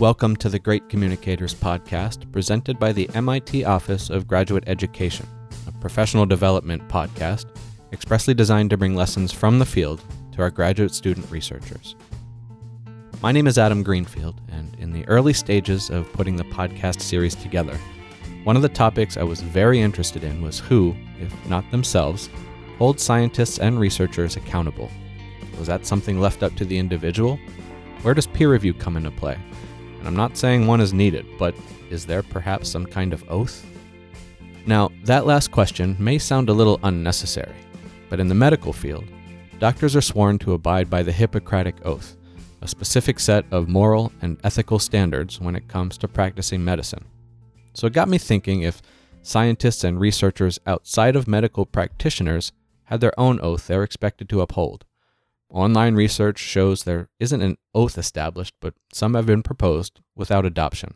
[0.00, 5.24] Welcome to the Great Communicators podcast, presented by the MIT Office of Graduate Education,
[5.68, 7.46] a professional development podcast
[7.92, 11.94] expressly designed to bring lessons from the field to our graduate student researchers.
[13.22, 17.36] My name is Adam Greenfield, and in the early stages of putting the podcast series
[17.36, 17.78] together,
[18.42, 22.30] one of the topics I was very interested in was who, if not themselves,
[22.78, 24.90] hold scientists and researchers accountable.
[25.56, 27.38] Was that something left up to the individual?
[28.02, 29.38] Where does peer review come into play?
[30.04, 31.54] And I'm not saying one is needed, but
[31.88, 33.64] is there perhaps some kind of oath?
[34.66, 37.56] Now, that last question may sound a little unnecessary,
[38.10, 39.06] but in the medical field,
[39.60, 42.18] doctors are sworn to abide by the Hippocratic Oath,
[42.60, 47.06] a specific set of moral and ethical standards when it comes to practicing medicine.
[47.72, 48.82] So it got me thinking if
[49.22, 52.52] scientists and researchers outside of medical practitioners
[52.84, 54.84] had their own oath they're expected to uphold.
[55.54, 60.94] Online research shows there isn't an oath established, but some have been proposed without adoption.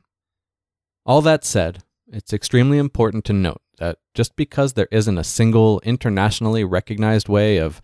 [1.07, 5.79] All that said, it's extremely important to note that just because there isn't a single
[5.85, 7.81] internationally recognized way of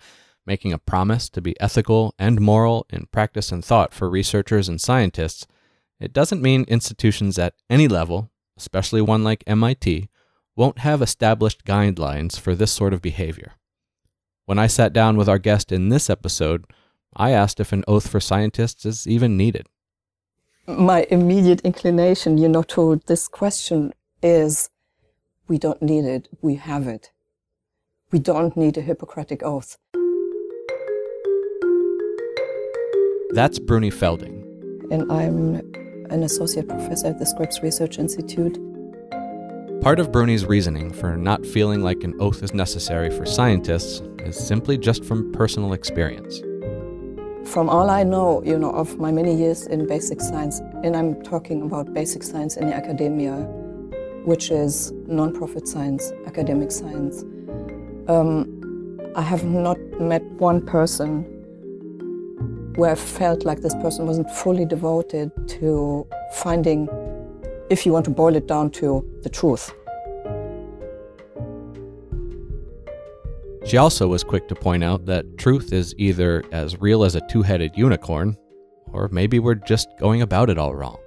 [0.47, 4.81] making a promise to be ethical and moral in practice and thought for researchers and
[4.81, 5.47] scientists,
[6.01, 10.09] it doesn't mean institutions at any level, especially one like MIT,
[10.57, 13.53] won't have established guidelines for this sort of behavior.
[14.47, 16.67] When I sat down with our guest in this episode,
[17.17, 19.69] I asked if an oath for scientists is even needed.
[20.67, 24.69] My immediate inclination, you know, to this question is
[25.49, 27.11] we don't need it, we have it.
[28.11, 29.79] We don't need a Hippocratic oath.
[33.31, 34.43] That's Brunie Felding.
[34.91, 35.55] And I'm
[36.11, 38.59] an associate professor at the Scripps Research Institute.
[39.85, 44.35] Part of Brunie's reasoning for not feeling like an oath is necessary for scientists is
[44.35, 46.41] simply just from personal experience.
[47.47, 51.23] From all I know, you know, of my many years in basic science, and I'm
[51.23, 53.43] talking about basic science in the academia,
[54.25, 57.23] which is non-profit science, academic science,
[58.09, 61.25] um, I have not met one person
[62.77, 65.31] where I felt like this person wasn't fully devoted
[65.61, 66.89] to finding,
[67.71, 69.73] if you want to boil it down to the truth.
[73.65, 77.23] She also was quick to point out that truth is either as real as a
[77.23, 78.37] two headed unicorn,
[78.93, 80.99] or maybe we're just going about it all wrong.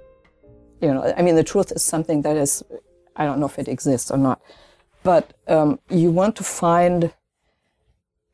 [0.80, 2.64] You know, I mean, the truth is something that is,
[3.14, 4.40] I don't know if it exists or not,
[5.04, 7.12] but um, you want to find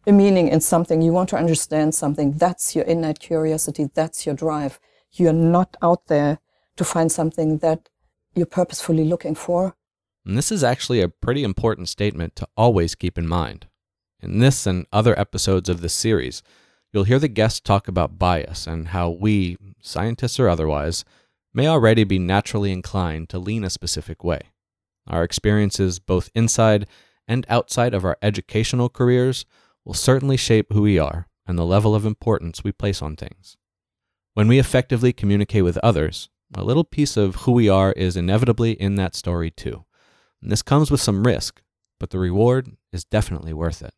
[0.06, 2.32] a meaning in something, you want to understand something.
[2.32, 4.80] That's your innate curiosity, that's your drive.
[5.12, 6.38] You're not out there
[6.76, 7.88] to find something that
[8.34, 9.76] you're purposefully looking for.
[10.26, 13.66] And this is actually a pretty important statement to always keep in mind.
[14.20, 16.42] In this and other episodes of this series,
[16.92, 21.04] you'll hear the guests talk about bias and how we, scientists or otherwise,
[21.52, 24.40] may already be naturally inclined to lean a specific way.
[25.06, 26.86] Our experiences, both inside
[27.28, 29.44] and outside of our educational careers,
[29.84, 33.56] will certainly shape who we are and the level of importance we place on things.
[34.32, 38.72] When we effectively communicate with others, a little piece of who we are is inevitably
[38.72, 39.84] in that story too.
[40.42, 41.62] And this comes with some risk,
[41.98, 43.94] but the reward is definitely worth it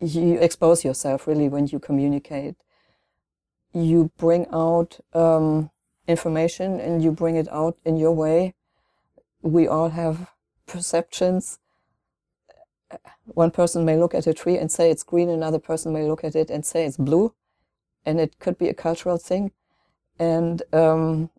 [0.00, 2.56] you expose yourself really when you communicate.
[3.72, 5.70] You bring out um,
[6.06, 8.54] information and you bring it out in your way.
[9.42, 10.30] We all have
[10.66, 11.58] perceptions.
[13.24, 16.24] One person may look at a tree and say it's green, another person may look
[16.24, 17.34] at it and say it's blue.
[18.04, 19.50] And it could be a cultural thing.
[20.18, 21.30] And um,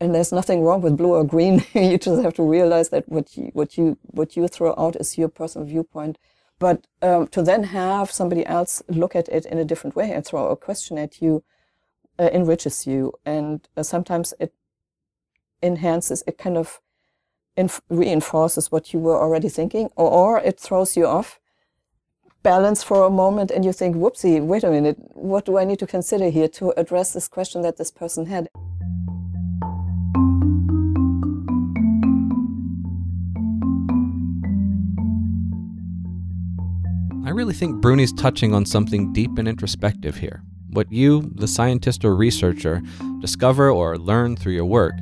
[0.00, 1.64] and there's nothing wrong with blue or green.
[1.74, 5.18] you just have to realize that what you what you what you throw out is
[5.18, 6.18] your personal viewpoint
[6.58, 10.24] but um, to then have somebody else look at it in a different way and
[10.24, 11.44] throw a question at you
[12.18, 13.12] uh, enriches you.
[13.24, 14.54] And uh, sometimes it
[15.62, 16.80] enhances, it kind of
[17.56, 21.40] inf- reinforces what you were already thinking, or, or it throws you off
[22.42, 25.78] balance for a moment and you think, whoopsie, wait a minute, what do I need
[25.78, 28.48] to consider here to address this question that this person had?
[37.34, 40.40] Really think Brunie's touching on something deep and introspective here.
[40.70, 42.80] What you, the scientist or researcher,
[43.18, 44.94] discover or learn through your work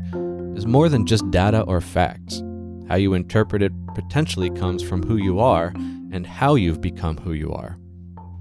[0.56, 2.42] is more than just data or facts.
[2.88, 5.74] How you interpret it potentially comes from who you are
[6.10, 7.78] and how you've become who you are.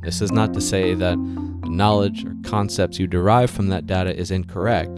[0.03, 4.15] This is not to say that the knowledge or concepts you derive from that data
[4.15, 4.97] is incorrect,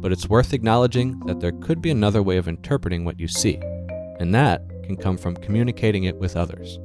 [0.00, 3.60] but it's worth acknowledging that there could be another way of interpreting what you see,
[4.18, 6.78] and that can come from communicating it with others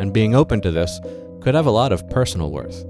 [0.00, 0.98] and being open to this
[1.42, 2.84] could have a lot of personal worth.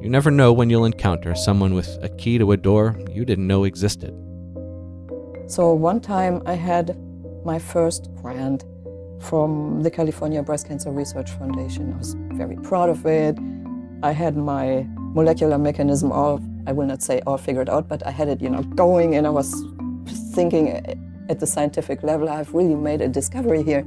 [0.00, 3.46] You never know when you'll encounter someone with a key to a door you didn't
[3.46, 4.14] know existed.
[5.48, 6.96] So one time I had
[7.44, 8.64] my first grant
[9.20, 11.92] from the California Breast Cancer Research Foundation.
[11.92, 13.38] I was very proud of it.
[14.02, 18.10] I had my molecular mechanism all, I will not say all figured out, but I
[18.10, 19.54] had it, you know, going and I was
[20.34, 20.68] thinking
[21.28, 23.84] at the scientific level, I've really made a discovery here.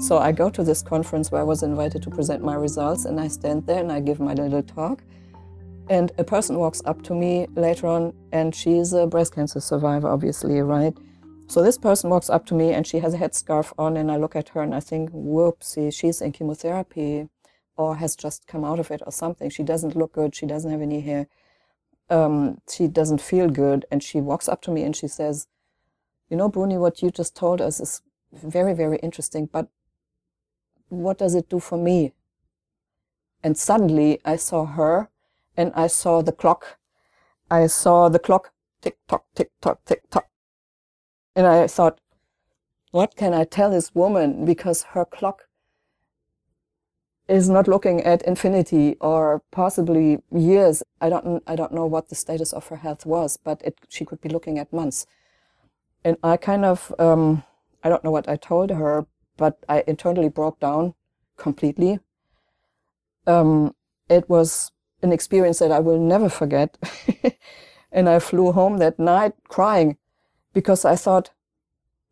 [0.00, 3.20] So I go to this conference where I was invited to present my results and
[3.20, 5.02] I stand there and I give my little talk.
[5.90, 10.08] And a person walks up to me later on and she's a breast cancer survivor,
[10.08, 10.96] obviously, right?
[11.48, 14.16] So this person walks up to me and she has a headscarf on, and I
[14.18, 17.28] look at her and I think, whoopsie, she's in chemotherapy
[17.74, 19.48] or has just come out of it or something.
[19.48, 20.34] She doesn't look good.
[20.34, 21.26] She doesn't have any hair.
[22.10, 23.86] Um, she doesn't feel good.
[23.90, 25.46] And she walks up to me and she says,
[26.28, 29.68] You know, Brunie, what you just told us is very, very interesting, but
[30.88, 32.12] what does it do for me?
[33.42, 35.08] And suddenly I saw her
[35.56, 36.78] and I saw the clock.
[37.50, 40.28] I saw the clock tick tock, tick tock, tick tock
[41.38, 42.00] and I thought,
[42.90, 44.44] what can I tell this woman?
[44.44, 45.46] Because her clock
[47.28, 50.82] is not looking at infinity or possibly years.
[51.00, 54.04] I don't, I don't know what the status of her health was, but it, she
[54.04, 55.06] could be looking at months.
[56.04, 57.44] And I kind of, um,
[57.84, 59.06] I don't know what I told her,
[59.38, 60.92] but I internally broke down
[61.38, 62.00] completely.
[63.26, 63.74] Um,
[64.10, 66.76] it was an experience that I will never forget.
[67.92, 69.96] and I flew home that night crying
[70.52, 71.30] because I thought,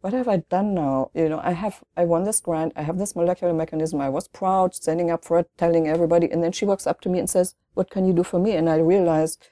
[0.00, 1.10] what have I done now?
[1.14, 2.72] You know, I have, I won this grant.
[2.76, 4.00] I have this molecular mechanism.
[4.00, 6.30] I was proud, standing up for it, telling everybody.
[6.30, 8.52] And then she walks up to me and says, what can you do for me?
[8.52, 9.48] And I realized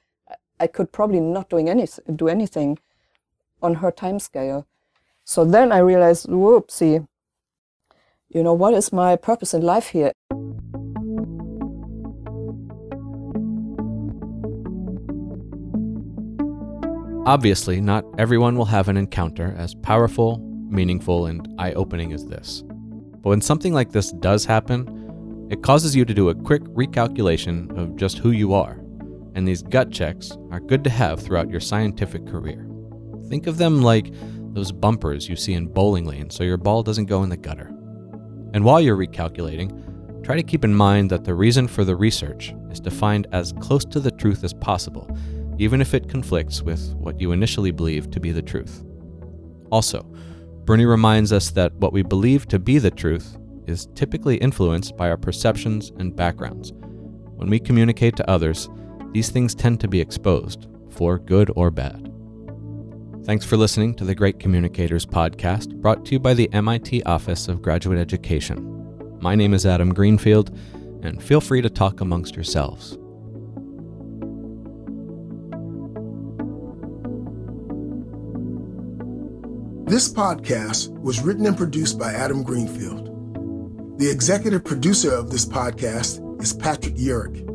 [0.60, 2.78] I could probably not doing any, do anything
[3.60, 4.66] on her time scale.
[5.24, 7.08] So then I realized, whoopsie,
[8.34, 10.12] you know, what is my purpose in life here?
[17.26, 20.38] Obviously, not everyone will have an encounter as powerful,
[20.68, 22.62] meaningful, and eye opening as this.
[23.22, 27.78] But when something like this does happen, it causes you to do a quick recalculation
[27.78, 28.80] of just who you are,
[29.34, 32.68] and these gut checks are good to have throughout your scientific career.
[33.28, 34.12] Think of them like
[34.52, 37.70] those bumpers you see in bowling lanes so your ball doesn't go in the gutter.
[38.54, 42.54] And while you're recalculating, try to keep in mind that the reason for the research
[42.70, 45.14] is to find as close to the truth as possible
[45.58, 48.84] even if it conflicts with what you initially believed to be the truth.
[49.70, 50.02] Also,
[50.64, 53.36] Brunie reminds us that what we believe to be the truth
[53.66, 56.72] is typically influenced by our perceptions and backgrounds.
[57.36, 58.68] When we communicate to others,
[59.12, 62.13] these things tend to be exposed, for good or bad.
[63.24, 67.48] Thanks for listening to the Great Communicators podcast, brought to you by the MIT Office
[67.48, 69.18] of Graduate Education.
[69.18, 70.54] My name is Adam Greenfield,
[71.02, 72.98] and feel free to talk amongst yourselves.
[79.90, 83.98] This podcast was written and produced by Adam Greenfield.
[83.98, 87.46] The executive producer of this podcast is Patrick Urick.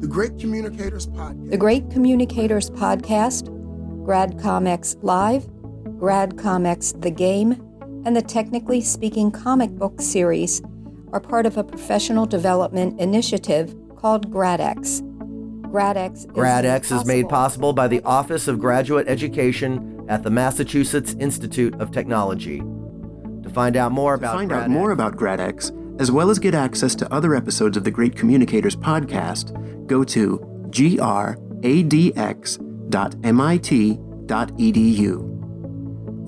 [0.00, 1.50] The Great Communicators Podcast.
[1.50, 3.55] The Great Communicators Podcast,
[4.06, 5.46] GradComX Live,
[5.98, 7.60] GradComX The Game,
[8.04, 10.62] and the Technically Speaking comic book series
[11.12, 15.00] are part of a professional development initiative called GradX.
[15.72, 21.16] GradX is, GradX is made possible by the Office of Graduate Education at the Massachusetts
[21.18, 22.60] Institute of Technology.
[22.60, 26.38] To find out more about to find GradX, out more about GradX, as well as
[26.38, 30.38] get access to other episodes of the Great Communicators podcast, go to
[32.88, 34.28] gradx.mit.edu.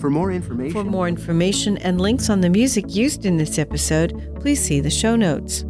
[0.00, 4.32] For more information, For more information and links on the music used in this episode,
[4.40, 5.64] please see the show notes.